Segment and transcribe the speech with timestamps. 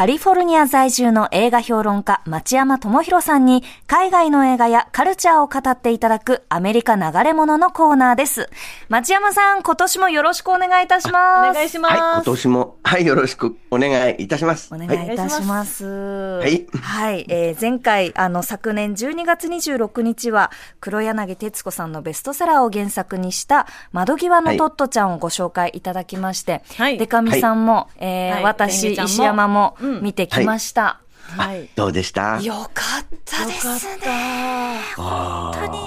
[0.00, 8.48] カリフォルニア在住の映画評論家、町山智博さんに、海外の映画やカルチャーを語っていただくアメリカ流れ物のコーナーです。
[8.88, 11.50] 町山さん、今年もよろしくお願いいたします。
[11.50, 11.92] お願いします。
[11.92, 14.74] はい、今年も、はい、よろしくお願いいたします。
[14.74, 15.84] お願いいたします。
[15.84, 16.66] はい。
[16.80, 17.26] はい。
[17.28, 31.00] えー前回、あの、昨年12月26日は、黒柳徹子さんのベストセラーを原作にした、窓際のトットちゃんをご紹介いただきまして、はいでかみさんも、えーはい私、石山もうん見てきました。
[31.36, 31.68] はい。
[31.76, 32.40] どうでした？
[32.42, 34.80] よかったですよね。
[34.96, 35.78] あ本当に。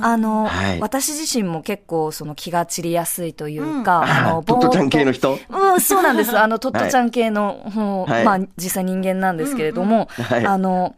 [0.00, 0.04] ー。
[0.04, 0.80] あの、はい。
[0.80, 5.38] 私自身も結構その気が散りやすいというか、ああの、 トットちゃん系の人？
[5.48, 6.36] うん、そうなんです。
[6.36, 8.24] あの、トットちゃん系の、はい。
[8.24, 10.46] まあ、実際人間なんですけれども、はい。
[10.46, 10.96] あの、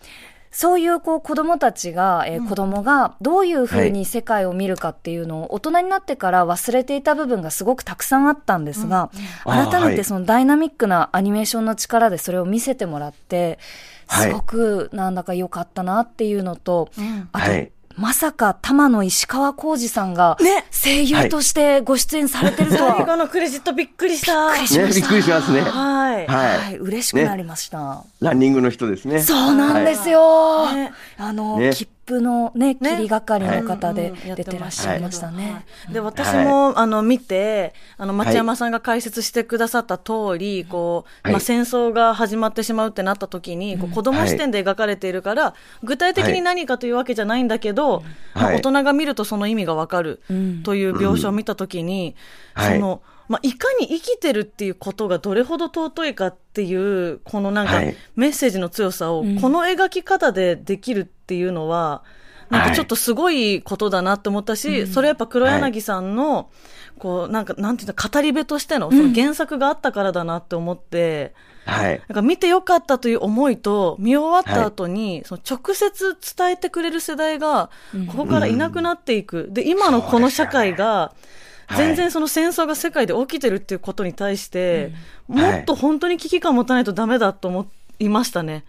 [0.54, 9.10] そういうこう子供たちが、えー子供がどういうふうに世界を見るかっていうのを大人になってから忘れていた部分がすごくたくさんあったんですが、
[9.44, 9.96] 改めはい。
[9.96, 13.58] てそのダイナミックなアニメーションの力でそれを見せてもらって、
[14.06, 14.28] はい。
[14.28, 16.90] すごくなんだか良かったなっていうのと、
[17.32, 24.52] あと、はいまさか玉野石川浩二さんがね声優としてご出演されてるとは、 最後のクレジットびっくりした。
[24.52, 25.60] びっくりしまね、びっくりしますね。
[25.60, 26.26] はい。
[26.26, 26.58] はい。
[26.58, 28.04] はい、嬉しくなりました。
[28.20, 29.22] ランニングの人ですね。
[29.22, 30.72] そうなんですよ。
[30.72, 32.96] ねあの、ね切符のね、ね。
[32.96, 35.64] 切り係の方で出てらっしゃいましたね。
[35.90, 41.32] で、私も、あの、見て、あの、町山さんが解説してくださった通り、こう、はい。
[41.32, 48.02] まあ、戦争が始まってしまうってなった時に、こう子供視点で描かれているから、具体的に何かというわけじゃないんだけど、
[48.34, 48.56] まあはい。
[48.56, 50.62] 大人が見るとその意味がわかるん。
[50.62, 52.14] という描写を見た時に、
[52.54, 52.74] はい。
[52.74, 57.96] その、まあ、いかに生きてるっていうことがどれほど尊いかっていう、このなんかはい。
[58.16, 59.40] メッセージの強さを、ん。
[59.40, 62.02] この描き方でできるっていうのは、
[62.50, 66.50] なんかちょっとすごいことだなって思ったし、それやっぱ黒柳さんの、
[66.98, 72.02] こう、なんか、なんていうの、語り部としての、その原作があったからだなって思って、はい。
[72.08, 77.70] なんか見てよかったという思いと、見終わった後に、その直接伝えてくれる世代が、
[78.08, 79.48] ここからいなくなっていく。
[79.50, 81.44] で、今のこの社会が、はい
[81.76, 84.92] 全然その戦争が世界で起きてるっていうことに対して、
[85.28, 85.36] ん。
[85.36, 88.64] もっと本当に危機感持たないとダメだと思いましたね。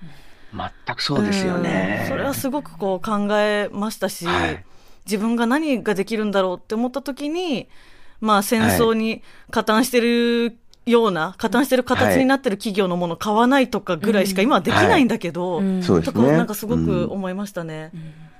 [0.53, 1.99] 全くそうですよね。
[2.03, 2.09] うん。
[2.09, 4.63] それはすごくこう考えましたし、はい。
[5.05, 7.67] 自分が何ができるんだろうって思った時に、
[8.21, 15.61] まあ戦争に加担してるような、加担してる形になってる企業のものを買わないとかぐらいしか今はできないんだけど。
[15.85, 17.11] とかなんかすごくうん。
[17.11, 17.91] 思いましたね。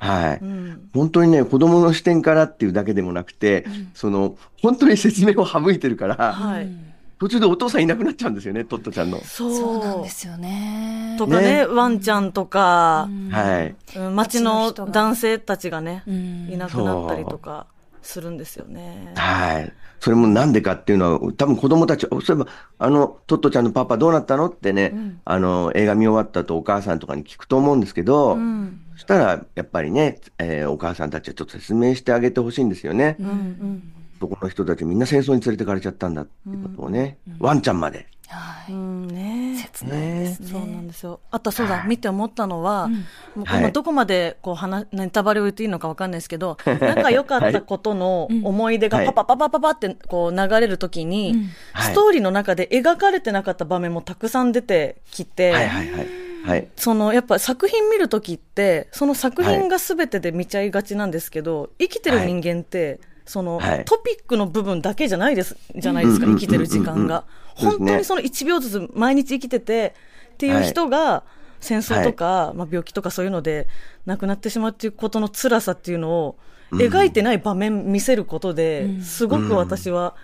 [0.06, 0.40] はい。
[0.42, 6.70] うん本当にね、子供の視点からっていうだけでもなくて、その、本当に説明を省いてるから、はい。
[7.18, 9.20] 途中でお父さんいなくなっちゃうんですよね、トットちゃんの。
[9.22, 9.80] そう。
[9.80, 11.16] なんですよね。
[11.18, 13.76] とかね、ねワンちゃんとか、はい。
[13.98, 17.68] うん街の男性たちがね、うんいなくなったりとか
[18.02, 19.14] するんですよね。
[19.16, 19.74] はい。
[20.06, 28.82] それもなんでかっていうのは、多分子供たち、そういえば、あの、トットちゃんのパパどうなったのってね、あの、映画見終わったとお母さんとかに聞くと思うんですけど、うん。
[28.94, 33.16] そしたら、やっぱりね、えーお母さんたちはちょっと説明してあげてほしいんですよね。
[33.20, 33.84] うんうん。
[34.20, 38.06] そこの人たちみんな戦争に連れてかれちゃったんだってことをね、ワンちゃんまで。
[38.30, 38.74] はい。
[38.74, 39.58] うんね。
[39.58, 40.50] 切ないですね。
[40.50, 41.20] そうなんですよ。
[41.32, 42.96] あとそうだ、見て思ったのは、も
[43.44, 43.62] うこはい。
[43.62, 49.06] のどこまでこう話、ネタバレを言っていいのかわかんないですけど、 仲良かったことの思い出がはい。
[49.08, 51.92] パパパパパパってこう流れるときに、はい。
[51.92, 56.08] ストーリーの中で描かれてなかった場面もたくさん出てきて、はいはいはい。
[56.46, 56.68] はい。
[56.76, 63.86] そのやっぱ作品見るときって、その作品が全てで見ちゃいがちなんですけど、生きてる人間って、その、はい。
[63.86, 66.40] トピックの部分だけじゃないです、じゃないですか、うんうん。
[66.40, 67.24] 生きてる時間が。
[67.62, 69.96] うんうんうん本当にその1秒ずつ毎日生きてて
[70.34, 71.24] っていう人が、
[71.62, 73.68] 戦争とか、まあ、病気とかそういうので
[74.06, 76.38] 亡くなってしまうっていうことの辛さっていうのを
[76.72, 80.16] 描いてない場面見せることで、すごく私は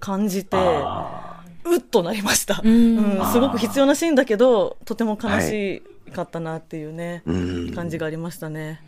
[0.00, 0.56] 感じて、
[1.64, 2.60] うっとなりました。
[2.62, 3.22] うん。
[3.32, 7.32] すごく必要なシーンだけど、とても悲しかったなっていうね、う
[7.70, 7.74] ん。
[7.74, 8.82] 感じがありましたね。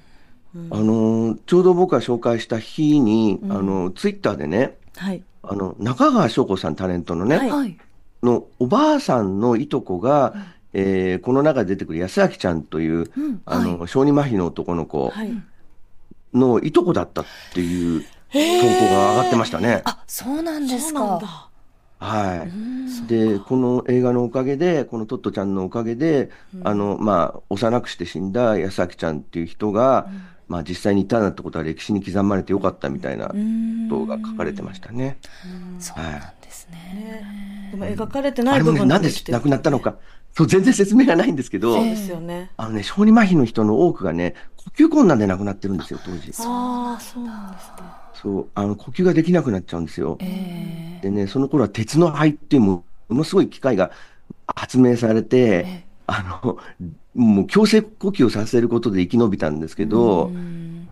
[0.71, 5.23] あのーちょうど僕が紹介した日に、あの、ツイッターでね、はい。
[5.43, 7.79] あの、中川翔子さんタレントのね、はいはい。
[8.23, 10.35] のおばあさんのいとこが、
[10.73, 13.11] えーこの中で出てくる安明ちゃんという、
[13.47, 15.43] あの、小児麻痺の男の子はい。
[16.35, 17.25] のいとこだったっ
[17.55, 19.81] ていう投稿が上がってましたね。
[19.85, 20.99] あ、そうなんですか。
[21.01, 21.49] そうなんだ。
[21.99, 22.47] は
[23.05, 23.07] い。
[23.09, 26.31] で、この映画のおかげで、このトットちゃんのおかげで、
[26.63, 30.09] あの、まあ、幼くして死んだ安明ちゃんっていう人が、
[30.49, 33.35] まあ、実際にいたなんてことは歴史に刻まれてよかったみたいなこ
[33.89, 35.17] とが書かれてましたね。
[35.79, 37.56] そうなんですね。
[37.71, 39.97] でも描かれてないあれもね、部分なんで亡くなったのか。
[40.37, 42.51] そう、全然説明がないんですけどそう、ですよね。
[42.57, 46.31] あのね、小児麻痺の人の多くがね、呼吸困難で亡くなってるんですよ、当時。
[46.41, 47.73] ああ、そうなんですね。
[48.15, 50.19] そう、あの、呼吸ができなくなっちゃうんですよ。
[50.21, 53.91] えでね、その頃は鉄の肺っていうものすごい機械が
[54.47, 56.59] 発明されて、あの、
[57.15, 60.31] もう強制呼吸をさせることで生き延びたんですけど、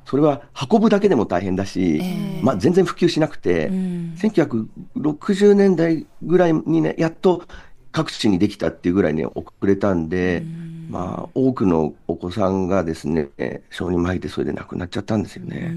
[0.04, 2.00] それは運ぶだけでも大変だし、
[2.42, 7.44] まあ全然普及しなくて、1960年代ぐらいにね、やっと
[7.92, 10.44] 各地にできたっていうぐらいに遅れたんで、
[10.88, 13.28] まあ多くのお子さんがですね、
[13.70, 15.74] 小児麻痺でそれで亡くなっちゃったんですよね。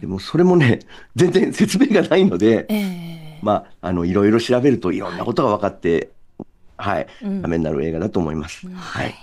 [0.00, 0.80] でもそれもね、
[1.16, 2.66] 全然説明がないので、
[3.42, 6.10] まあ、あの、いろいろ調べるといろんなことが分かって、
[6.76, 8.68] はい、ためになる映画だと思います。
[8.68, 9.14] はい。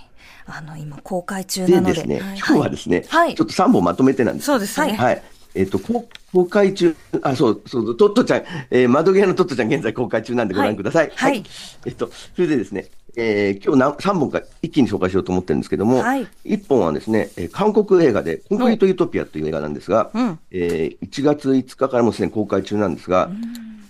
[0.46, 1.94] あの、今公開中でなので。
[1.94, 3.34] ですね、今日はですね、はい。
[3.34, 4.46] ちょっと3本まとめてなんです。
[4.46, 4.84] そうです。
[4.84, 4.92] ね。
[4.92, 5.22] はい。
[5.54, 11.12] えっ、と、公公開中、あ、そう、そう、トットちゃん、えー、窓際のトットちゃん現在公開中なんでご覧ください。
[11.14, 11.44] はい。
[11.86, 12.86] えっと、それでですね、
[13.16, 16.26] えー、今日な3本か一気に紹介しようと思ってるんですけども、はい。
[16.44, 20.38] 1本はですね、えー韓国映画で、コンクリート・ユートピアという映画なんですが、うん。
[20.50, 23.30] えー1月5日からもうすでに公開中なんですが、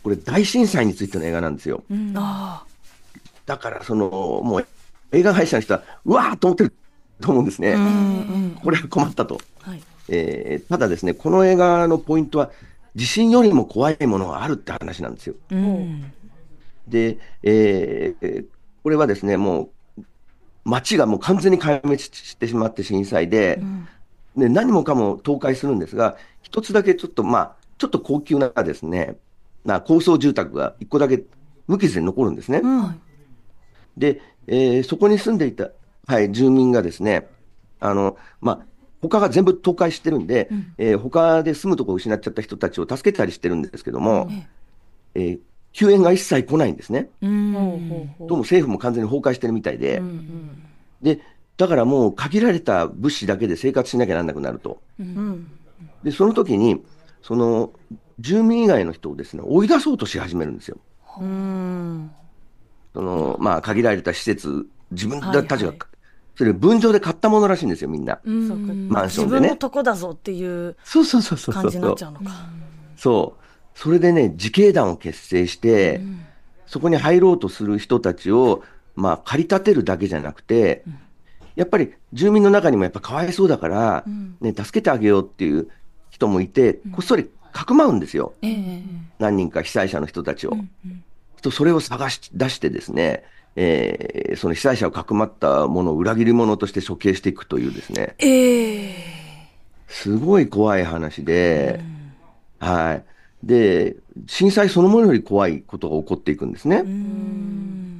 [0.03, 1.83] これ大震災についての映画なんですよ。
[2.15, 2.65] あ
[3.47, 4.09] だから、その、
[4.45, 4.67] もう、
[5.15, 6.73] 映画会社の人は、うわーっと思ってる
[7.21, 7.77] と思うんですね。
[8.63, 9.41] これは困ったと。
[9.61, 9.83] はい。
[10.09, 12.51] えーただですね、この映画のポイントは、
[12.95, 15.35] 地震よりも怖いものがあるって話なんですよ。
[15.51, 16.13] うん。
[16.89, 18.47] で、えー
[18.83, 20.03] これはですね、もう、
[20.65, 23.63] 街がもう完全に壊滅してしまって震災で、
[24.37, 29.17] で何もかも倒壊するんですが、一つだけちょっと、まあ、ちょっと高級なですね、
[29.65, 31.23] な高層住宅が一個だけ
[31.67, 32.61] 無傷で残るんですね。
[32.63, 33.01] うん。
[33.97, 35.71] で、えーそこに住んでいた、
[36.07, 37.29] はい、住民がですね、
[37.81, 38.67] あの、まあ、
[39.01, 40.49] 他が全部倒壊してるんで、
[40.79, 44.29] えー他で住むところを失っちゃった人たちを助けたりしてるんですけども、
[45.15, 45.39] えー
[45.73, 47.11] 救援が一切来ないんですね。
[47.21, 50.63] どうも政府も完全に崩壊してるみたいで、うんうん
[51.03, 51.21] で、
[51.57, 54.81] だからもう限られた物資だけで生活しなきゃなんなくなると。
[54.99, 55.51] うん。
[56.03, 56.83] で、その時に、
[57.23, 57.73] その、
[58.21, 60.79] 住民以外の人をですね、追い出そうとし始めるんですよ。
[61.21, 62.11] うん。
[62.95, 65.75] その、まあ、限られた施設、自分たちが、
[66.37, 68.21] それ分譲で買ったものらしいんですよ、みんな。
[68.25, 71.63] マンションでね自分のとこだぞっていうそうそうそうそうそう。
[71.63, 72.31] 感じになっちゃうのか。
[72.97, 73.45] そう。
[73.79, 76.01] それでね、自警団を結成して、
[76.67, 78.63] そこに入ろうとする人たちを、
[78.95, 80.85] まあ、駆り立てるだけじゃなくて、
[81.57, 84.05] やっぱり住民の中にもやっぱかわいそうだから、
[84.41, 85.69] ね、助けてあげようっていう
[86.11, 88.35] 人もいて、こっそりかくまうんですよ。
[88.43, 88.83] ええ。
[89.19, 90.57] 何人か被災者の人たちを。
[91.45, 93.25] とそれを探し出してですね、
[93.55, 98.95] えーその被災者をかくまったものを裏切り者として処刑していくというですね、ええ。
[99.87, 101.81] すごい怖い話で、
[102.59, 103.05] はい。
[103.45, 103.95] で、
[104.27, 106.85] 震災そのものより怖いことが起こっていくんですね。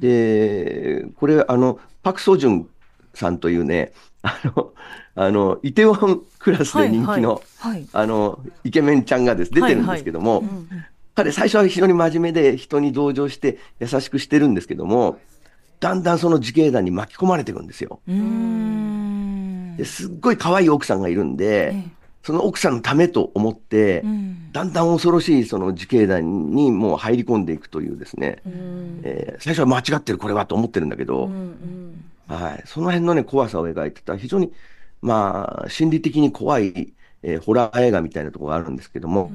[0.01, 2.69] で、これ、あの、パク・ソジュン
[3.13, 3.93] さんというね、
[4.23, 4.73] あの、
[5.15, 7.87] あの、イテウォンクラスで人気の、はい。
[7.93, 10.43] あの、イケメンちゃんがです出てるんですけども、
[11.15, 15.17] 彼最初は非常に真面目で人に同情して優しくしてるんですけども、
[15.79, 17.99] だんだんその自警団に巻き込まれていくんですよ。
[18.07, 19.77] うん。
[19.77, 21.73] ですっごい可愛い奥さんがいるんで、
[22.23, 24.51] その奥さんのためと思って、ん。
[24.51, 28.41] だんだん恐ろしいその自警団にもう入り込んでいくというですね、
[29.03, 31.29] えー最初は間違ってるこれはと思ってるんだけど、
[32.27, 34.51] はい、その辺のね、怖さを描いてた非常に、
[35.01, 39.31] まあ、心理的に怖い、えーホラー映画みたいなところがあるんですけども、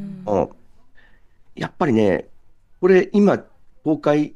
[1.61, 2.27] やっぱりね、
[2.81, 3.39] これ今、
[3.85, 4.35] 公開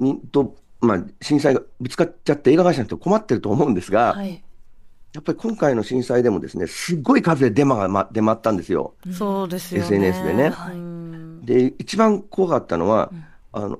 [0.00, 4.42] にと、まあ、震災がぶつかっちゃって映画会社の人困ってると思うんですが、はい。
[5.14, 8.94] やっぱり今回の震災でもですね、すっごい数でデマが、ま、出回ったんですよ。
[9.12, 9.86] そうですよね。
[9.86, 13.12] SNS でねうんで、一番怖かったのは、
[13.52, 13.78] あの、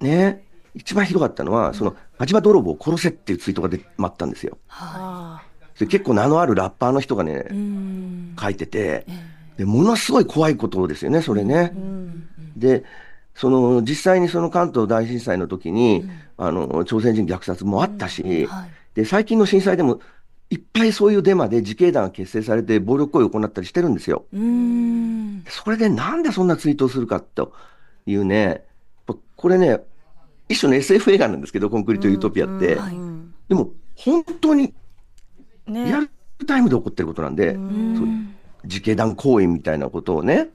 [0.00, 0.44] ね、
[0.74, 4.56] 一番ひどかったのは、その、火事場泥棒を殺せっていうツイートが出回ったんですよ。
[4.70, 5.42] あ
[5.74, 7.46] それ結構名のあるラッパーの人がね、
[8.40, 9.06] 書いてて、
[9.56, 11.72] で、ものすごい怖いことですよね、それね。
[12.56, 12.84] で、
[13.34, 18.48] その、実際にその関東大震災の時に、あの、朝鮮人虐殺もあったし、
[18.94, 20.00] で、最近の震災でも、
[20.50, 24.26] いっぱいそういうデマで自警団が結成されて暴力行為を行ったりしてるんですよ。
[24.34, 25.44] うん。
[25.48, 27.54] それでなんでそんなツイートをするかと
[28.04, 28.62] いうね、
[29.06, 29.80] これね、
[30.50, 32.78] 一種の SF 映画なんですけど、コンクリート・ユートピアって。
[32.78, 32.84] あ。
[32.84, 33.12] うん
[33.52, 34.72] でも、本当に
[35.66, 36.08] ねリアル
[36.46, 37.62] タイムで起こってることなんで、そう
[38.64, 40.48] 自警団行為みたいなことをね、ね。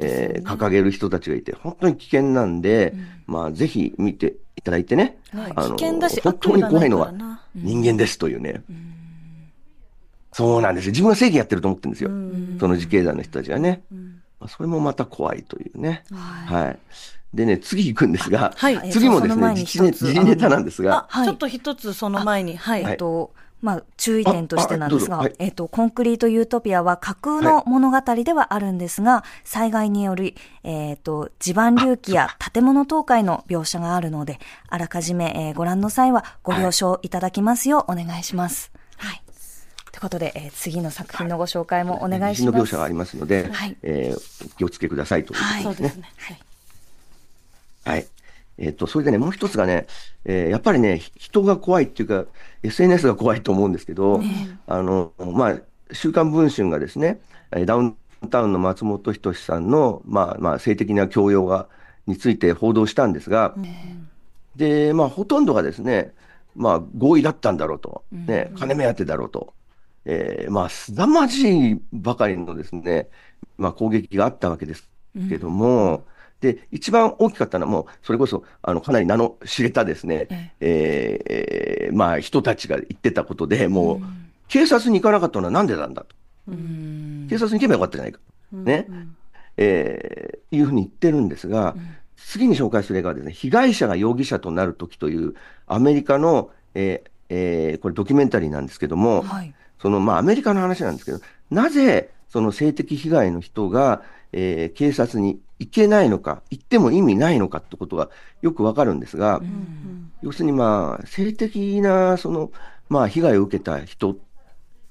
[0.00, 2.94] えー掲げる人たちがいて、本当に危険なんで、
[3.26, 7.12] まあ、ぜひ見ていただいてね、はいあの危険だし本当に怖いのは
[7.54, 8.62] 人間ですというね、
[10.32, 10.90] そうなんですよ。
[10.90, 12.10] 自分は正義やってると思ってるんですよ。
[12.60, 13.82] その自警団の人たちがね。
[14.38, 16.04] まあそれもまた怖いというね。
[16.12, 16.78] はい。
[17.34, 18.90] でね、次行くんですが、はい。
[18.90, 20.06] 次もですね、その前に実ネ一つ。
[20.06, 22.82] 時事ネタなんですが、あ、ちょっと一つその前に、はい。
[22.82, 22.92] はい。
[22.92, 23.32] えっと、
[23.62, 38.70] まあ、注意点としてなんですが、はいえっ、と、コンクリートユートピアは架空の物語ではあるんですが、災害により、えっ、と、地盤隆起や建物倒壊の描写があるので、あらかじめ、えーご覧の際はご了承いただきますようお願いします。
[38.98, 39.22] はい。
[39.90, 42.52] ということで、えー次の作品のご紹介もお願い地します。
[42.52, 46.10] 震の描写がありますので、はいえーお気をつけくださいというはいことですね。
[46.18, 46.38] はい。
[47.84, 48.06] はい。
[48.58, 49.86] えっ、と、それでね、もう一つがね、
[50.24, 52.24] えーやっぱりね、ひ人が怖いっていうか、
[52.62, 54.20] SNS が怖いと思うんですけど、
[54.66, 55.58] あの、まあ、
[55.92, 57.20] 週刊文春がですね、
[57.52, 57.96] えーダウン
[58.30, 61.68] タウンの松本人志さんの、まあ、まあ、性的な強要が、
[62.06, 63.54] について報道したんですが、
[64.54, 66.12] で、まあ、ほとんどがですね、
[66.54, 69.52] まあ、合意だったんだろうと、ね、金目当てだろうと、
[70.04, 73.08] えーまあ、凄まじいばかりのですね、
[73.58, 74.88] まあ、攻撃があったわけです
[75.28, 76.04] けども、
[76.40, 80.26] で、一番大きかったのはもう、それこそ、あの、かなり名の知れたですね、
[80.60, 84.00] えーえーまあ、人たちが言ってたことで、もう、
[84.48, 86.14] 警察に行かなかったのはなんでなんだと。
[87.28, 88.20] 警察に行けばよかったじゃないか。
[88.52, 88.86] ね。
[89.56, 91.74] えーいうふうに言ってるんですが、
[92.16, 95.34] 次に紹介する映画はですね、被害者が容疑者となるときという、
[95.66, 99.52] アメリカの、えーえーこれドキュメンタリーなんですけども、はい。
[99.80, 104.02] その、まあ、アメリカの話なんですけど、なぜ、その性的被害の人が、
[104.32, 108.10] えー警察に行けないのか、行っても意味ないのかってことが
[108.42, 109.40] よくわかるんですが、
[110.22, 112.50] 要するにまあ、性的な、その、
[112.88, 114.16] まあ、被害を受けた人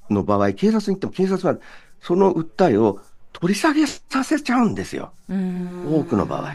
[0.10, 1.60] の場合、警察に行っても警察は
[2.02, 3.00] その訴えを
[3.34, 5.12] 取り下げさせちゃうんですよ。
[5.92, 6.54] 多くの場合。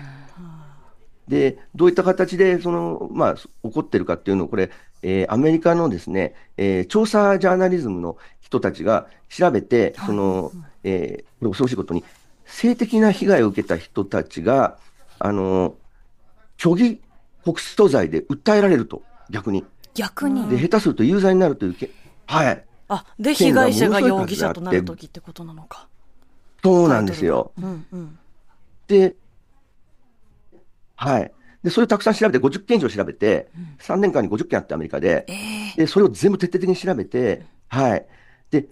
[1.29, 4.71] で、どういった形で、その、まあ、起こってるかっていうのを、これ、
[5.03, 10.53] えーアメリカのですね、えー調査ジャーナリズムの人たちが調べて、その、
[10.85, 12.05] えーこれ恐ろしいことに、
[12.51, 14.77] 性的な被害を受けた人たちが、
[15.19, 15.77] あの、
[16.59, 17.01] 虚偽
[17.45, 19.65] 告訴罪で訴えられると、逆に。
[19.95, 20.49] 逆に？
[20.49, 21.91] で、下手すると有罪になるというけ、
[22.27, 22.65] はい。
[22.89, 25.89] あ、で、被害者が容疑者となるときってことなのか。
[26.63, 27.53] そうなんですよ。
[27.57, 28.19] うんうん。
[28.87, 29.17] で、
[30.97, 31.33] はい。
[31.63, 35.27] で、それをたくさん調べて、50件以上調べて、3年間に50件あってアメリカで、
[35.77, 38.07] で、それを全部徹底的に調べて、はい。
[38.51, 38.67] で、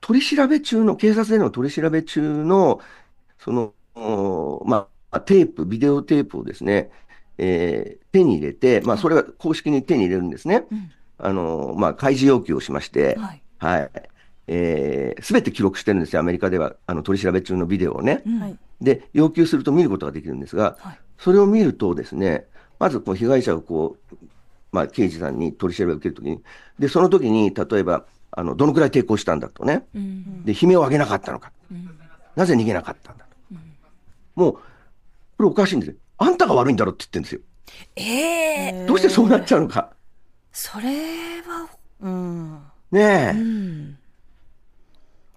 [0.00, 2.80] 取り調べ中の、警察での取り調べ中の、
[3.38, 6.90] その、おまあ、テープ、ビデオテープをですね、
[7.38, 10.64] えー手に入れて、まあ、それは公式に手に入れるんですね。
[11.18, 13.90] あの、まあ、開示要求をしまして、はいはい。
[14.46, 18.22] えーすべて記録してるんですよ、アメリカでは、あの、取り調べ中のビデオをね。
[18.40, 18.58] はい。
[18.80, 22.46] で、要求すると見ることができるんですが、はいそれを見るとですね、
[22.78, 24.16] まずこう被害者をこう、
[24.70, 26.40] まあ、刑事さんに取り調べを受けるときに、
[26.78, 29.84] で、その時に、例えば、あの、どのくらい抵抗したんだとね、
[30.44, 31.50] で、悲鳴を上げなかったのか、
[32.36, 33.27] なぜ逃げなかったんだと。
[34.38, 34.60] もう、こ
[35.40, 35.96] れおかしいんですよ。
[36.18, 37.40] あんたが悪いんだろって言ってるんですよ。
[37.96, 39.90] ええどうしてそうなっちゃうのか。
[40.52, 40.88] それ
[41.42, 41.68] は、
[42.00, 42.62] うん。
[42.92, 43.30] ねえ。
[43.36, 43.98] うん。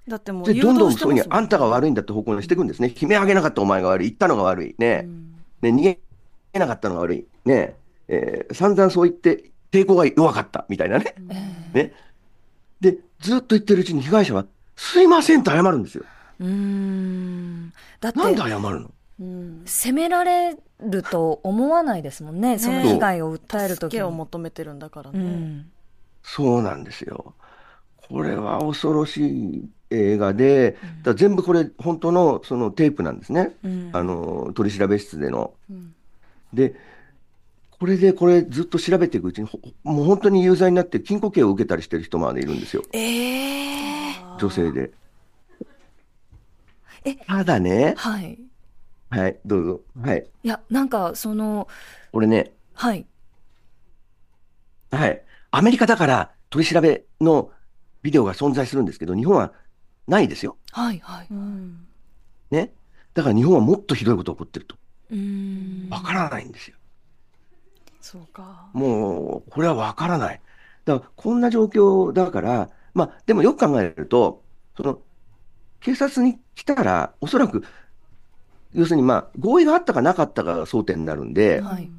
[0.07, 2.93] だってもうどんどんそういうふうに、あんたが悪いんだって方向にしていくんですね。
[2.99, 4.07] 悲鳴上げなかったお前が悪い。
[4.07, 4.75] 言ったのが悪い。
[4.77, 5.07] ね。
[5.61, 5.99] ね、逃げ
[6.59, 7.25] なかったのが悪い。
[7.45, 7.75] ね。
[8.07, 10.65] えー散々そう言って、抵抗が弱かった。
[10.69, 11.15] みたいなね。
[11.73, 11.93] ね。
[12.79, 16.03] で、ずっと言ってるうちに被害者は、すいませんと謝るんですよ。
[16.41, 17.73] うーん。
[18.01, 18.91] だって、なんで謝るの？
[19.19, 19.61] うん。
[19.65, 22.57] 責められると思わないですもんね。
[22.59, 25.19] その被害を訴えるとき助けを求めてるんだからうね。
[25.19, 25.71] ん。
[26.23, 27.35] そうなんですよ。
[28.09, 33.55] これは恐ろしい映画で、だ全部これ本当のそのテープなんですね。
[33.93, 35.53] あの、取り調べ室での。
[36.53, 36.75] で、
[37.79, 42.83] これでこれずっと調べていくうちに、ほもう本当に有罪になって禁錮刑を受けたりしてる人までいるんですよ。
[42.91, 44.91] ええ女性で。
[47.05, 48.39] えただね、はい。
[49.09, 49.81] はい、どうぞ。
[50.01, 50.25] はい。
[50.43, 51.67] いや、なんか、その、
[52.11, 53.05] これね、はい。
[54.91, 55.21] はい。
[55.51, 57.51] アメリカだから取り調べの
[58.01, 59.53] ビデオが存在するんですけど、日本は
[60.07, 60.57] ないですよ。
[60.71, 61.27] はい、はい。
[61.31, 61.87] うん。
[62.51, 62.73] ね。
[63.13, 64.75] だから日本はもっとひどいことが起こってると。
[65.11, 65.89] うーん。
[65.89, 66.77] わからないんですよ。
[67.99, 68.69] そうか。
[68.73, 70.41] もう、これはわからない。
[70.85, 74.43] だから、こんな状況だから、まあ、でもよく考えると、
[74.75, 74.99] その、
[75.81, 77.63] 警察に来たら、おそらく、
[78.73, 81.89] 要するにまあ、合意があったかなかったかが争点になるんで、はい。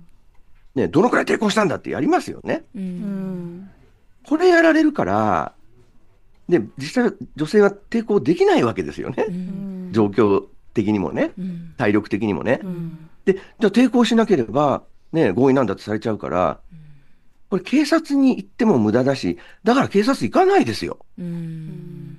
[0.74, 2.64] ね、どのくらい抵抗したんだってやりますよね。
[2.74, 2.78] う。
[2.78, 2.84] うん
[3.58, 3.70] ん。
[4.26, 5.52] これやられるから、
[6.48, 9.26] で、実際女性は抵抗できないわけですよね。
[9.28, 9.90] うん。
[9.92, 11.74] 状況的にもね、うん。
[11.76, 12.60] 体力的にもね。
[12.62, 13.10] うん。
[13.24, 16.60] で、じゃあ抵抗しなければ、ね、合意なんだってされちゃうから、
[17.50, 20.98] これ警察に行っても無駄だし、だから警察行かないですよ。
[21.18, 22.11] うん。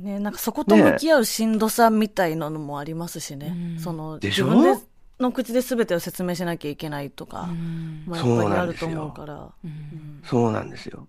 [0.00, 3.54] ね、なんかそこと向き合うしんどさみたいなのもありますしね。
[3.76, 4.46] うんその、でしょ？
[4.46, 4.82] 自分で
[5.20, 7.48] の口で全てを説明しなきゃいけないとか、
[8.06, 9.48] まあ、やっぱりあると思うから。
[9.64, 11.06] うんそうなんですよ。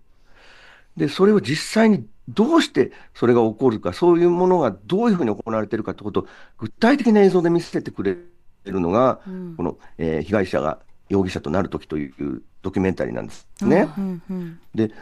[0.96, 6.26] で、それを実際にどうしてそれが起こるか、そういうものがどういうふうに行われているかということを
[6.58, 8.16] 具体的な映像で見せてくれ
[8.64, 10.78] るのが、うんこの、えー被害者が
[11.08, 13.88] 容疑者となるときというドキュメンタリーなんですね。
[13.98, 14.92] うんうんで、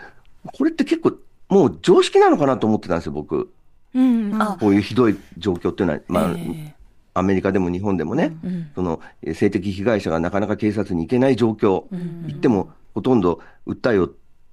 [0.44, 1.12] これって結構
[1.48, 3.52] もう常識なのかなと思ってたんですよ、僕。
[3.94, 4.42] うん。
[4.42, 6.74] あ、こういうひどい状況っていうのは、まあ、え
[7.14, 8.70] アメリカでも日本でもね、うん。
[8.74, 11.84] そのえー性的被害者がなかなか警察に行けない状況、
[12.26, 14.10] 行ってもほとんど訴えを、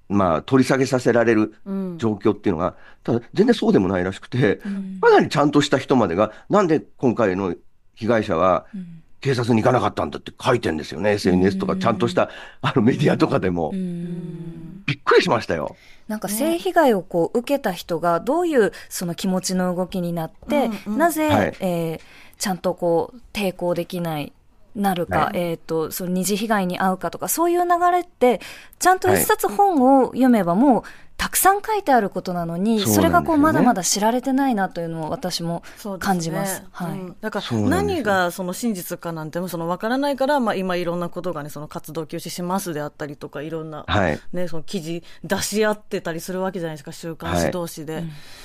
[0.08, 1.98] まあ、取り下げさせられるうん。
[1.98, 4.60] 状況っていうのが、ただ全然そうでもないらしくて、
[5.00, 7.54] かなりちゃんとした人までが、なんで今回の
[7.94, 8.66] 被害者は
[9.20, 12.30] 警察に行かなかったんだって書いてんですよね、SNS とか、ちゃんとした
[12.60, 13.72] あのメディアとかでも。
[14.86, 15.76] びっくりしましたよ。
[16.08, 20.98] なんか性被害をこう受けた人がどういうその気持ちの動きになって、うんうん。
[20.98, 21.56] なぜ、はい。
[21.60, 22.00] えー
[22.42, 24.32] ちゃんとこう抵抗できない、
[24.74, 25.38] なるか、はい。
[25.38, 28.40] えっ、と、その二次被害に遭うかとか、そういう流れって、
[28.78, 30.82] ちゃんと一冊本を読めばもう、
[31.22, 35.62] たくさん書いてあることなのに、それがこう、まだまだ知られてないなというのを私も
[36.00, 36.64] 感じます。
[36.72, 36.90] はい。
[36.92, 44.20] うんだから何がその真実かなんてもその分からないから、まあ、今いろんなことがねその活動休止しますであったりとかいろんな、はい。
[44.32, 48.02] ね、その記事出し合ってたりするわけじゃないですか週刊誌同士で、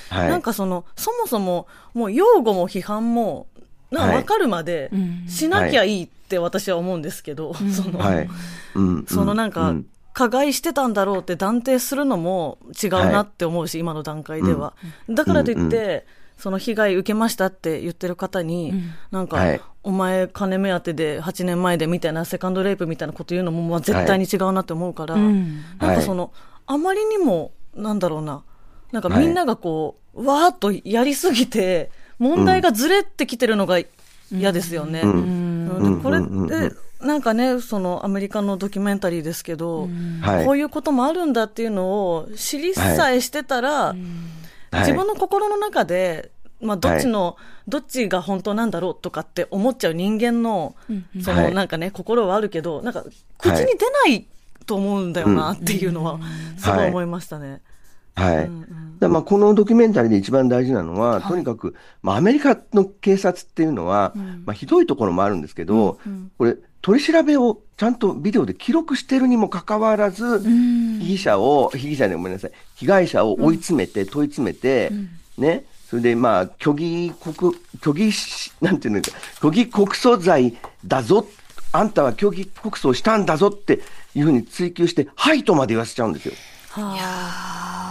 [0.09, 0.29] はい。
[0.29, 1.65] なんかそのそもそも
[1.95, 3.47] もう擁護も批判も
[3.91, 5.25] な分かるまでうん。
[5.27, 8.29] しなきゃいいって私は思うんですけど、そのはい。
[8.75, 9.05] うん。
[9.07, 9.85] そのなんか、うん。
[10.13, 14.73] 加害してたんだろうって断定するのも違うなって思うし、今の段階では。
[15.07, 16.07] だからといって、
[16.39, 18.73] その被害受けましたって言ってる方に、
[19.11, 19.61] なんか、はい。
[19.83, 25.61] お前金目当てで8年前でみたいなセカンドレイプみたいなこと言うのもまあ絶対に違うなって思うから、うん。
[25.79, 26.33] なんかその、
[26.65, 28.43] あまりにも、なんだろうな、
[28.91, 33.79] なんかはいみんながこう、わーっとやりすぎて、問題がずれてきてるのが
[34.31, 35.01] 嫌ですよね。
[35.01, 36.01] これっうん。
[36.01, 36.41] うん。
[36.41, 36.47] うん。
[36.47, 39.89] て、なんかね、そのアメリカのドキュメンタリーですけど、
[40.21, 40.45] はい。
[40.45, 44.79] こういうこともあるんだっていうのを知りさえしてたら、はい。
[44.79, 50.75] 自分の心の中で、まあ、どっちの、どっちが本当なんだろうとかって思っちゃう人間の、
[51.21, 51.53] そのはい。
[51.53, 53.03] なんかね、心はあるけど、なんか
[53.37, 54.25] 口に出ない
[54.65, 56.19] と思うんだよなっていうのは、
[56.57, 57.49] すごい思いましたね。
[57.49, 57.61] はい。
[58.47, 58.63] うんう
[58.95, 58.99] ん。
[58.99, 64.13] だまあこのドキュメンタリーで一番大事なのは、とにかく、まあ、アメリカの警察っていうのは、
[64.45, 65.99] まあ、ひどいところもあるんですけど、
[66.37, 74.91] これ、取り調べをちゃんとビデオで記録してるにもかかわらず、被疑者を、被疑者でごめんなさい、被害者を追い詰めて、問い詰めて、
[75.37, 81.27] ね、それでまあ、虚偽告、虚偽し、なんていうのか、虚偽告訴罪だぞ、
[81.71, 83.81] あんたは虚偽告訴をしたんだぞって
[84.15, 86.33] いうふうに追及して、はいとまで言わせちゃうんですよ。
[86.69, 87.86] はあ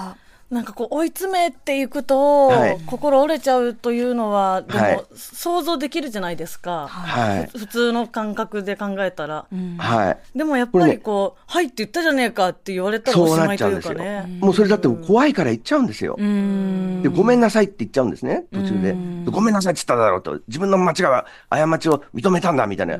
[0.48, 6.86] なんかこう追い詰めていくと、はい心折れちゃうというのは、でも、はい想像できるじゃないですか。
[6.88, 7.46] はい。
[7.46, 9.46] ふ普通の感覚で考えたら。
[9.78, 10.38] はい。
[10.38, 13.82] でもやっぱりこう、はいって言ったじゃねえかって言われたらおそうしまいという。
[13.82, 14.38] かね。
[14.40, 16.14] もうそれだって怖いから言っちゃうんですよ。
[16.16, 18.92] うんで、ごめんなさいって言っちゃうんですね、途中で。
[18.92, 20.40] でごめんなさいって言っただろうと。
[20.46, 22.98] 自分の間違いは、過ちを認めたんだ、みたいな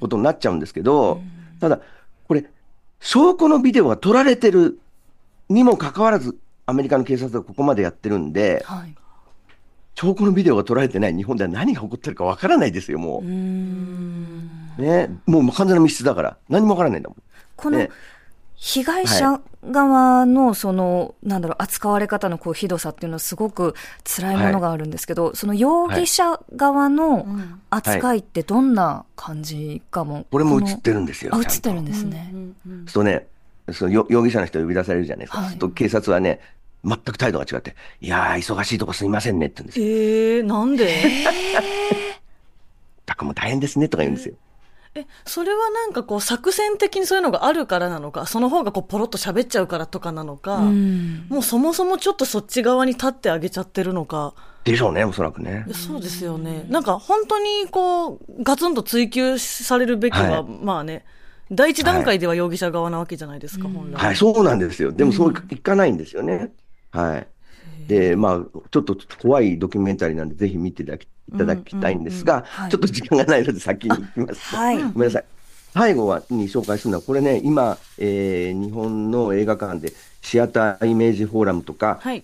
[0.00, 1.20] ことになっちゃうんですけど、
[1.60, 1.80] ただ、
[2.28, 2.44] これ、
[3.00, 4.78] 証拠のビデオが撮られてる
[5.48, 8.94] にもかかわらず、アメリカの警察がここまでやってるんで、はい。
[9.94, 13.22] 証拠のビデオが撮られてない日本では何が起こってるかわからないですよ、もう。
[14.82, 15.10] ね。
[15.26, 16.36] もう完全な密室だから。
[16.48, 17.22] 何もわからないんだもん。
[17.56, 17.90] このね
[18.56, 23.74] 被害者側のその、なんだろう、扱われ方のこうひどさっていうのはすごく
[24.04, 27.26] 辛いものがあるんですけど、その容疑者側の
[27.70, 30.24] 扱いってどんな感じかも。
[30.30, 31.34] これも映のってるんですよ。
[31.34, 32.32] あ、映ってるんですね。
[32.86, 33.26] そうね、
[33.72, 35.42] そのよ容疑者の人呼び出されるじゃないですか。
[35.42, 36.40] はいと警察はね、
[36.84, 39.86] 全く態度が違って、いやー、忙しいとこすいませんねって言うんですよ。
[39.86, 41.02] えー、なんで？
[43.06, 44.34] たくも大変ですねとか言うんですよ。
[44.94, 51.26] え、それはなんかこう作戦的にそういうのがあるからなのか、その方がこうポロッと喋っちゃうからとかなのか、うん。
[51.28, 55.66] もうそもそもちょっとそっち側に立ってあげちゃってるのか、でしょうね、おそらくね。
[55.72, 56.64] そうですよね。
[56.68, 61.04] なんか本当にこう、ガツンと追及されるべきは、はいまあね、
[61.50, 63.94] 第一段階では容疑者側なわけじゃないですか、本来。
[63.96, 64.92] はい、そうなんですよ。
[64.92, 66.52] でもそういかないんですよね。
[66.90, 67.26] はい。
[67.88, 74.56] で、まあ、ちょっと怖いドキュメンタリーなんで、ぜひ見ていただきいただきたいんですが、はいちょっと時間がないので先に行きますと。
[74.56, 75.24] はいごめんなさい。
[75.72, 82.22] 最後はに紹介するのは、これね、今、えー日本の映画館でシアターイメージフォーラムとか、はい。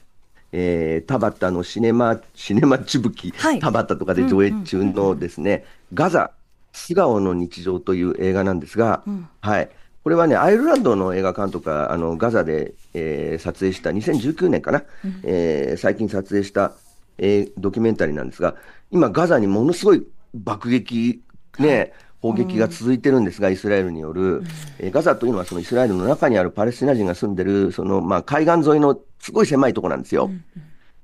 [0.52, 6.30] えー田畑のシネマ、シネマチブキ、はい田畑とかで上映中のですね、ガザ、
[6.72, 9.02] 素顔の日常という映画なんですが、
[9.40, 9.68] はい。
[10.02, 14.83] これはね、アイルランドの映画監督が、あの、ガザで、えー撮影した、2019年かな、
[15.22, 16.72] えー最近撮影した、
[17.18, 18.54] えードキュメンタリーなんですが、
[18.90, 20.02] 今、ガザにものすごい
[20.35, 21.20] 爆撃、
[21.59, 24.42] ね、砲撃が続いてるんですが、イスラエルによる、
[24.78, 30.30] えーガザというのはそのイスラエルの中にあるパレスチナ人が住んでる、そのまあ海岸沿いのすごい狭いところなんですよ。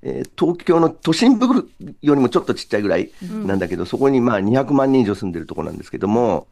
[0.03, 1.47] えー東京の都心部
[2.03, 3.11] よりもちょっとちっちゃいぐらい
[3.45, 6.47] なんだけど、そこにまあ200万人以上住んでるところなんですけども、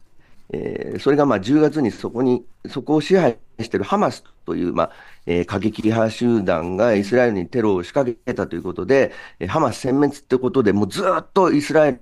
[0.53, 4.91] えーそれがまあ10月にそこに、そこを支配しているハマスという、まあ
[5.27, 12.01] えー過激派集団がイスラエルにテロを仕掛けたということで、えーハマス殲滅ってことで、もうずっとイスラエ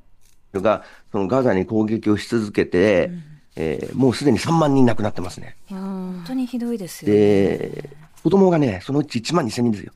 [0.53, 3.11] ルがそのガザに攻撃をし続けて、
[3.57, 5.57] えーもうすでに3万人亡くなってますね。
[5.69, 7.19] 本当にひどいですよね。
[7.19, 7.91] で、
[8.23, 9.93] 子供がね、そのうち1万2000人ですよ。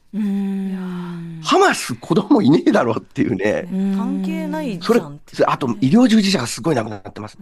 [1.43, 3.69] ハマス子供いねえだろっていうね。
[3.97, 5.01] 関係ないじそれ
[5.47, 7.39] あと医療従事者がすごい亡くなってます。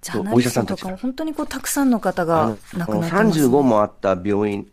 [0.00, 4.68] ジャーナリストとかも本当にこうたくさんの方あがの亡くなってます、35もあった病院、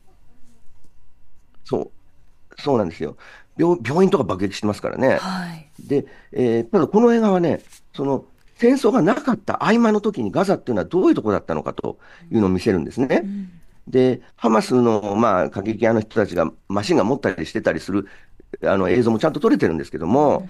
[1.64, 3.18] そう、そうなんですよ。
[3.58, 5.18] 病病院とか爆撃してますからね。
[5.18, 5.70] はい。
[5.80, 7.62] で、えーただこの映画はね、
[7.96, 8.26] その
[8.58, 11.98] 戦争がなかった合間の時にガザっていうのはどういうところだったのかと
[12.32, 13.24] いうのを見せるんですね。
[13.88, 18.08] で、ハマスの、まあ、過激派の人たちがマシンガン持ったりしてたりする
[18.64, 20.48] あの映像もちゃんと撮れてるんですけども、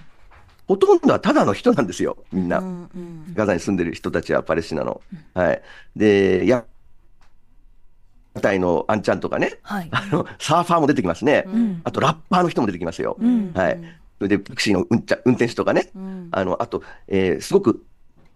[0.68, 2.60] ほとんどはただの人なんですよ、みんな。
[2.60, 5.02] うんうんガザに住んでる人たちはパレスチナの。
[5.34, 5.62] はい。
[5.96, 6.66] で、や、
[8.36, 9.88] 屋台のあんちゃんとかね、はい。
[9.92, 11.42] あの、サーファーも出てきますね。
[11.48, 13.18] んあと、ラッパーの人も出てきますよ。
[13.22, 13.80] んはい。
[14.20, 15.90] それで、タクシーの運転運転手とかね。
[15.98, 17.84] んあの、あと、えーすごく、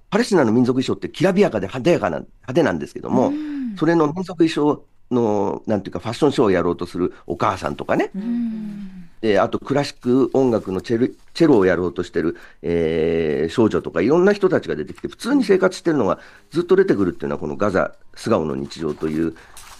[0.10, 3.32] パレスチナの民族衣装ってきらびやかで派手やかな、派手なんですけども、
[3.78, 8.12] それの民族衣装の、なんていうか、ファッションショーをやろうとするお母さんとかね。
[9.22, 16.20] で、あと、クラシック音楽のチェルチェロをやろうとしてる、えー少女とか、いろんな人たちが出てきて、普通に生活してるのが
[16.52, 19.36] ずっと出てくるっていうのは、このガザ、素顔の日常という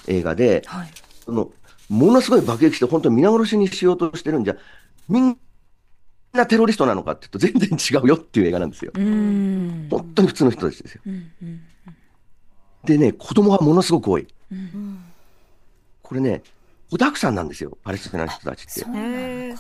[0.08, 0.88] 映画で、はい。
[1.26, 1.52] その、
[1.90, 4.56] ものすごい爆撃して、本当に皆殺しにしようとしてるんじゃ、
[5.10, 5.38] みん
[6.34, 8.92] なテロリストなのかっていうと、全然違うよっていう映画なんですよ。
[8.96, 11.02] 本当に普通の人たちですよ。
[11.06, 11.62] うんうん
[12.88, 14.28] でね、子供がものすごく多い。
[16.02, 16.42] これね、
[16.90, 19.56] 子沢山なんですよ、パレスチナの人たちって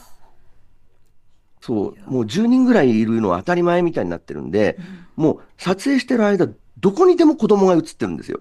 [1.60, 2.12] そう。
[2.12, 4.78] もう10人ぐらいいるのは当たり前みたいになってるんで、
[5.18, 6.48] もう撮影してる間、
[6.80, 8.40] どこにでも子供が映ってるんですよ。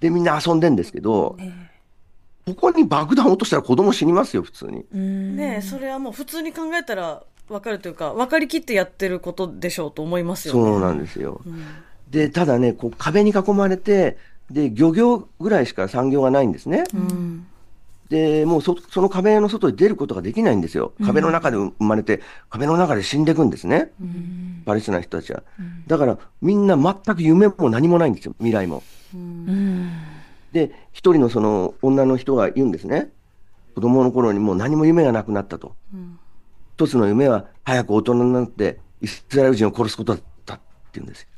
[0.00, 1.71] で、みんな遊んでんですけど、え
[2.46, 4.84] ここに爆弾落としたら子供死にますよ、普通に。
[4.92, 10.60] ねえ、それはもう普通に考えたら分かるというか、分かりきってやってることでしょうと思いますよね。
[10.60, 11.40] そうなんですよ。
[12.10, 14.18] で、ただね、こう壁に囲まれて、
[14.50, 16.84] で、漁業ぐらいしか産業がないんですね。
[16.94, 17.46] うん。
[18.08, 20.92] で、もうそその壁の外に出ることができないんですよ。
[21.02, 23.90] 壁の中で生まれて、壁の中で死んでいくんですね。
[24.66, 25.42] パレスチナの人たちは。
[25.86, 28.82] だから、みんな全く夢も何もないんですよ、未来も。
[29.14, 29.91] うん。
[30.52, 33.10] で、一人のその女の人が言うんですね。
[33.74, 35.74] 子供の頃にもう何も夢がなくなったと。
[36.76, 40.62] 一つの夢は早く大人になってイスラエル人を殺すことだったって
[40.94, 41.28] 言うんですよ。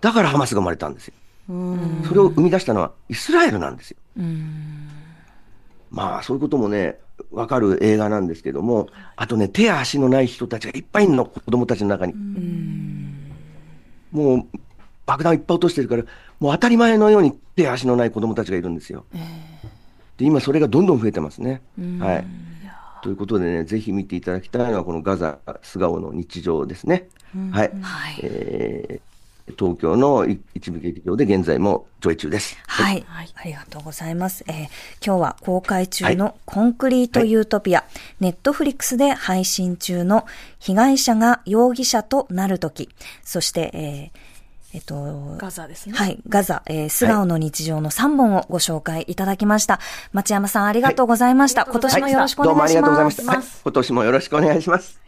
[0.00, 1.14] だからハマスが生まれたんですよ。
[2.06, 3.96] それを生み出したのはイスラエルなんですよ。
[5.90, 6.98] まあ、そういうこともね、
[7.30, 12.14] わかる映画なんですけども、あとね、手や足のない人たちがいっぱいいるの、子供たちの中に。
[14.12, 14.58] もう、
[15.08, 16.04] 爆弾をいっぱい落としてるから、
[16.38, 19.06] もう当たり前のように手や足のない子供たちがいるんですよ。
[20.18, 21.62] で、今それがどんどん増えてますね。
[21.98, 22.26] はい。
[23.02, 27.08] ということでね、ぜひ見ていただきたいのは、このガザ素顔の日常ですね。
[27.52, 27.70] はい。
[27.80, 28.20] はい。
[28.22, 29.08] えー
[29.58, 32.58] 東京の一部劇場で現在も上映中です。
[32.66, 33.02] はい。
[33.08, 34.44] ありがとうございます。
[34.46, 34.54] えー
[35.02, 37.84] 今日は公開中のコンクリートユートピア、
[38.20, 40.26] ネットフリックスで配信中の
[40.58, 42.90] 被害者が容疑者となるとき、
[43.24, 44.37] そして、えー
[44.74, 45.94] えっと、ガザですね。
[45.94, 49.80] はい、ガザ、えー、素顔の日常の3本をご紹介いただきました。
[50.12, 51.62] 町山さんありがとうございました。
[51.62, 53.16] はい今年もよろしくおどうもあ願いしりがとうございまます。
[53.16, 53.32] した。
[53.32, 53.44] はい。
[53.64, 55.00] 今年もよろしくお願いします。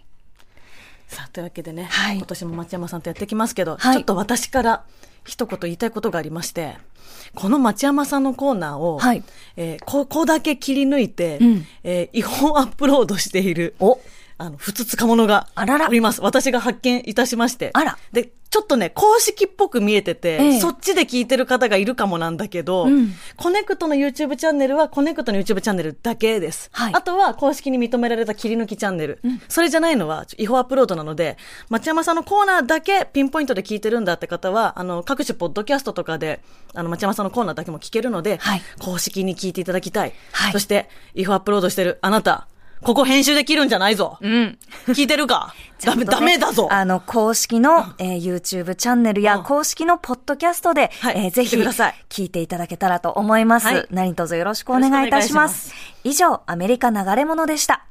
[1.08, 4.84] さあ、というわけでね、はい今年も町山さんとやっていきますけど、はいちょっと私から
[5.26, 6.78] 一言言いたいことがありまして、
[7.34, 9.22] この町山さんのコーナーを、はい
[9.56, 13.98] えーここだけ切り抜いて、うんえー違法アップロードしている、お
[14.40, 16.20] あの、ふつつかものがあららおります。
[16.22, 17.70] 私が発見いたしまして。
[17.74, 26.68] あらで、ちょっとね、公式っぽく見えてて、ええそっちで聞いてる方がいるかもなんだけど、うんコネクトの YouTube チャンネルはコネクトの YouTube チャンネルだけです。
[26.72, 29.20] はいあとは公式に認められた切り抜きチャンネル。
[29.48, 31.36] それじゃないのは違法アップロードなので、
[31.68, 36.40] 町山さんのコーナーだけピンポイントで聞いてるんだって方は、あの、各種ポッドキャストとかで、
[36.74, 40.12] あの、町山さんのコーナーだけも聞けるので、はい公式に聞いていただきたい。
[40.32, 42.48] はいそして、違法アップロードしてるあなた、
[42.82, 44.16] ここ編集できるんじゃないぞ。
[44.20, 44.58] うん。
[44.88, 45.54] 聞いてるか？
[45.84, 46.68] ダメ、ダメだぞ。
[46.70, 53.66] あの、公式の、えー YouTube チャンネルやうん公式のポッドキャストで、はいえーぜひ聞いていただけたらと思います。
[53.66, 55.72] はい何卒よろしくお願いいたします。
[56.04, 57.84] 以上、アメリカ流れ物でした。